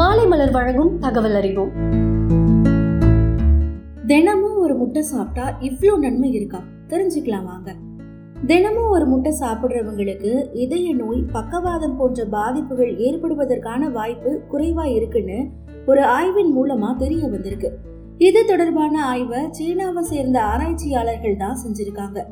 மாலை 0.00 0.26
மலர் 0.26 0.50
வழங்கும் 0.50 0.98
தகவல் 0.98 1.34
அறிவோம். 1.34 1.70
தினமும் 4.06 4.58
ஒரு 4.58 4.76
முட்டை 4.76 5.02
சாப்பிட்டா 5.02 5.56
இவ்வளோ 5.60 5.98
நன்மை 5.98 6.32
இருக்கா? 6.32 6.62
தெரிஞ்சுக்கலாம் 6.88 7.44
வாங்க. 7.44 7.74
தினமும் 8.46 8.88
ஒரு 8.88 9.06
முட்டை 9.06 9.34
சாப்பிட்றவங்களுக்கு 9.40 10.54
இதய 10.54 10.94
நோய் 10.94 11.24
பக்கவாதம் 11.32 11.96
போன்ற 11.96 12.24
பாதிப்புகள் 12.24 12.98
ஏற்படுவதற்கான 12.98 13.90
வாய்ப்பு 13.90 14.40
குறைவா 14.52 14.94
இருக்குன்னு 14.94 15.46
ஒரு 15.86 16.04
ஆய்வின் 16.04 16.56
மூலமா 16.56 16.96
தெரிய 16.96 17.26
வந்திருக்கு. 17.26 17.78
இது 18.18 18.44
தொடர்பான 18.44 19.04
ஆய்வை 19.04 19.48
சீனாவை 19.50 20.02
சேர்ந்த 20.02 20.42
ஆராய்ச்சியாளர்கள் 20.42 21.36
தான் 21.36 21.58
செஞ்சிருக்காங்க. 21.66 22.24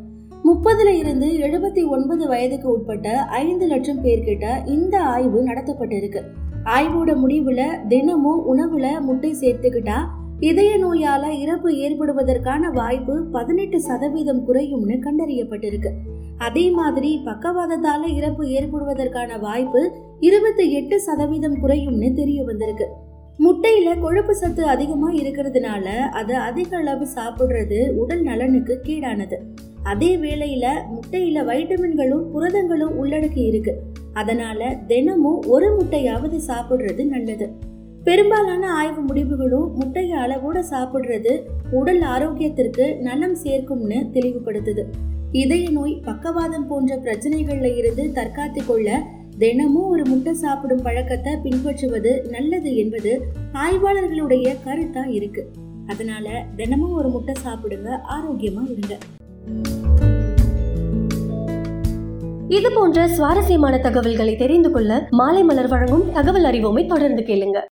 முப்பதுல 0.44 0.98
இருந்து 0.98 1.26
எழுபத்தி 1.26 1.88
ஒன்பது 1.88 2.28
வயதுக்கு 2.28 2.70
உட்பட்ட 2.70 3.22
ஐந்து 3.22 3.66
லட்சம் 3.66 4.04
பேர்கிட்ட 4.04 4.66
இந்த 4.66 5.02
ஆய்வு 5.02 5.48
நடத்தப்பட்டிருக்கு. 5.48 6.22
ஆய்வோட 6.68 7.10
முடிவுல 7.24 7.86
தினமும் 7.88 8.40
உணவுல 8.52 9.00
முட்டை 9.00 9.34
சேர்த்துக்கிட்டா 9.40 9.98
இதய 10.40 10.72
நோயால 10.78 11.30
இறப்பு 11.38 11.70
ஏற்படுவதற்கான 11.74 12.72
வாய்ப்பு 12.72 13.24
பதினெட்டு 13.32 13.80
சதவீதம் 13.80 14.42
குறையும்னு 14.48 14.96
கண்டறியப்பட்டிருக்கு. 15.04 15.90
அதே 16.38 16.70
மாதிரி 16.70 17.20
பக்கவாதத்தால 17.24 18.14
இறப்பு 18.14 18.44
ஏற்படுவதற்கான 18.46 19.40
வாய்ப்பு 19.40 19.90
இருபத்தி 20.20 20.72
எட்டு 20.72 21.00
சதவீதம் 21.00 21.56
குறையும்னு 21.62 22.12
தெரிய 22.12 22.44
வந்திருக்கு. 22.44 22.88
முட்டையில 23.38 24.00
கொழுப்பு 24.00 24.34
சத்து 24.34 24.64
அதிகமா 24.64 25.10
இருக்கிறதுனால 25.10 25.86
அதை 26.20 26.36
அதிக 26.36 26.76
அளவு 26.76 27.06
சாப்பிடுறது 27.14 27.92
உடல் 27.92 28.22
நலனுக்கு 28.22 28.80
கீடானது. 28.82 29.38
அதே 29.82 30.16
வேளையில 30.16 30.66
முட்டையில 30.94 31.44
வைட்டமின்களும் 31.50 32.30
புரதங்களும் 32.30 33.04
உள்ளடக்கி 33.04 33.46
இருக்கு. 33.46 33.82
அதனால 34.20 34.68
தினமும் 34.86 35.42
ஒரு 35.46 35.68
முட்டையாவது 35.78 36.38
சாப்பிடுறது 36.46 37.04
நல்லது. 37.06 37.46
பெரும்பாலான 38.04 38.64
ஆய்வு 38.72 39.00
முடிவுகளும் 39.00 39.72
முட்டையை 39.74 40.16
அளவோட 40.18 40.58
சாப்பிடுறது 40.70 41.32
உடல் 41.70 42.02
ஆரோக்கியத்திற்கு 42.14 42.84
நலம் 43.00 43.36
சேர்க்கும்னு 43.44 43.98
தெளிவுபடுத்துது. 44.14 44.84
இதய 45.32 45.64
நோய் 45.70 45.94
பக்கவாதம் 46.04 46.66
போன்ற 46.66 46.96
பிரச்சனைகள்ல 46.96 47.70
இருந்து 47.76 48.04
தற்காத்து 48.14 48.62
கொள்ள 48.66 49.02
தினமும் 49.38 49.88
ஒரு 49.88 50.04
முட்டை 50.06 50.32
சாப்பிடும் 50.34 50.82
பழக்கத்தை 50.82 51.32
பின்பற்றுவது 51.36 52.12
நல்லது 52.30 52.72
என்பது 52.76 53.12
ஆய்வாளர்களுடைய 53.64 54.56
கருத்தா 54.66 55.04
இருக்கு. 55.18 55.44
அதனால 55.86 56.44
தினமும் 56.56 56.96
ஒரு 57.00 57.08
முட்டை 57.08 57.34
சாப்பிடுங்க 57.44 57.88
ஆரோக்கியமா 58.16 58.64
இருங்க. 58.74 58.96
இது 62.56 62.68
போன்ற 62.72 62.98
சுவாரஸ்யமான 63.08 63.74
தகவல்களை 63.78 64.34
தெரிந்து 64.36 64.70
கொள்ள 64.70 64.92
மாலை 65.10 65.42
மலர் 65.42 65.68
வழங்கும் 65.68 66.04
தகவல் 66.12 66.46
அறிவோமை 66.50 66.82
தொடர்ந்து 66.86 67.22
கேளுங்க. 67.22 67.58